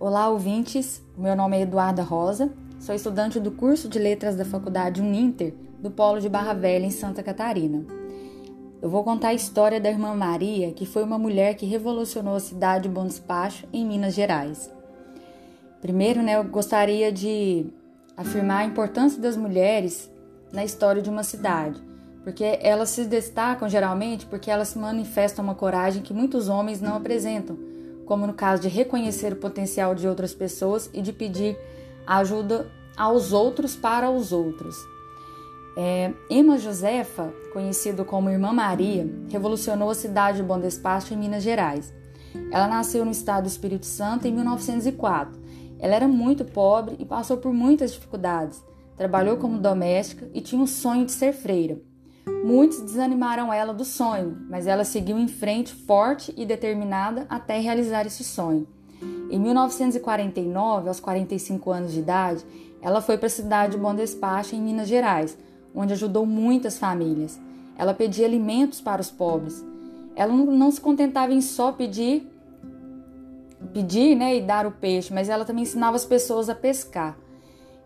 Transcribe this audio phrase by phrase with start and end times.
[0.00, 1.02] Olá, ouvintes.
[1.14, 2.50] Meu nome é Eduarda Rosa.
[2.78, 6.90] Sou estudante do curso de Letras da Faculdade Uninter, do Polo de Barra Velha, em
[6.90, 7.84] Santa Catarina.
[8.80, 12.40] Eu vou contar a história da irmã Maria, que foi uma mulher que revolucionou a
[12.40, 14.72] cidade de Bom Despacho, em Minas Gerais.
[15.82, 17.66] Primeiro, né, eu gostaria de
[18.16, 20.10] afirmar a importância das mulheres
[20.50, 21.78] na história de uma cidade,
[22.24, 27.58] porque elas se destacam geralmente porque elas manifestam uma coragem que muitos homens não apresentam,
[28.10, 31.56] como no caso de reconhecer o potencial de outras pessoas e de pedir
[32.04, 34.74] ajuda aos outros para os outros.
[35.76, 41.44] É, Emma Josefa, conhecida como Irmã Maria, revolucionou a cidade de Bom Despacho, em Minas
[41.44, 41.94] Gerais.
[42.50, 45.40] Ela nasceu no estado do Espírito Santo em 1904.
[45.78, 48.60] Ela era muito pobre e passou por muitas dificuldades.
[48.96, 51.80] Trabalhou como doméstica e tinha o sonho de ser freira.
[52.44, 58.06] Muitos desanimaram ela do sonho, mas ela seguiu em frente forte e determinada até realizar
[58.06, 58.66] esse sonho.
[59.30, 62.44] Em 1949, aos 45 anos de idade,
[62.82, 65.36] ela foi para a cidade de Bom Despacho, em Minas Gerais,
[65.74, 67.38] onde ajudou muitas famílias.
[67.76, 69.64] Ela pedia alimentos para os pobres.
[70.16, 72.28] Ela não se contentava em só pedir,
[73.72, 77.16] pedir né, e dar o peixe, mas ela também ensinava as pessoas a pescar.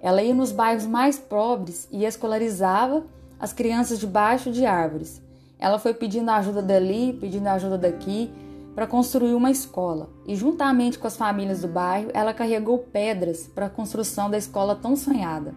[0.00, 3.04] Ela ia nos bairros mais pobres e escolarizava
[3.38, 5.22] as crianças debaixo de árvores.
[5.58, 8.30] Ela foi pedindo ajuda dali, pedindo ajuda daqui,
[8.74, 10.10] para construir uma escola.
[10.26, 14.74] E juntamente com as famílias do bairro, ela carregou pedras para a construção da escola
[14.74, 15.54] tão sonhada.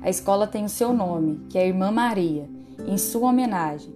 [0.00, 2.48] A escola tem o seu nome, que é Irmã Maria,
[2.86, 3.94] em sua homenagem.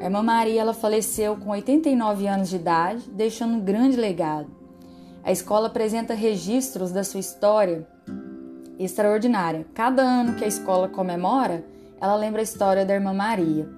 [0.00, 4.46] A Irmã Maria ela faleceu com 89 anos de idade, deixando um grande legado.
[5.24, 7.86] A escola apresenta registros da sua história
[8.78, 9.66] extraordinária.
[9.74, 11.64] Cada ano que a escola comemora,
[12.00, 13.68] ela lembra a história da Irmã Maria.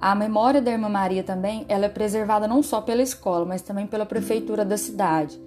[0.00, 3.86] A memória da Irmã Maria também ela é preservada não só pela escola, mas também
[3.86, 5.40] pela prefeitura da cidade.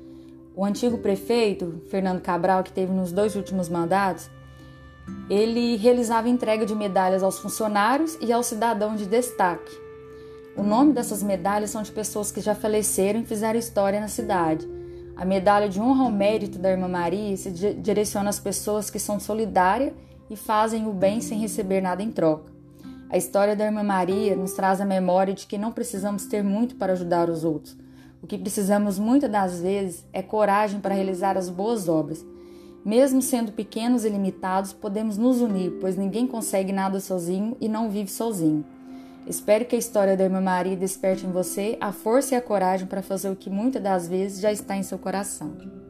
[0.56, 4.30] O antigo prefeito, Fernando Cabral, que teve nos dois últimos mandatos,
[5.30, 9.72] ele realizava entrega de medalhas aos funcionários e aos cidadãos de destaque.
[10.56, 14.68] O nome dessas medalhas são de pessoas que já faleceram e fizeram história na cidade.
[15.16, 19.20] A medalha de honra ao mérito da Irmã Maria se direciona às pessoas que são
[19.20, 19.94] solidárias
[20.32, 22.50] e fazem o bem sem receber nada em troca.
[23.10, 26.76] A história da Irmã Maria nos traz a memória de que não precisamos ter muito
[26.76, 27.78] para ajudar os outros.
[28.24, 32.26] O que precisamos muitas das vezes é coragem para realizar as boas obras.
[32.86, 37.90] Mesmo sendo pequenos e limitados, podemos nos unir, pois ninguém consegue nada sozinho e não
[37.90, 38.64] vive sozinho.
[39.28, 42.88] Espero que a história da Irmã Maria desperte em você a força e a coragem
[42.88, 45.81] para fazer o que muitas das vezes já está em seu coração.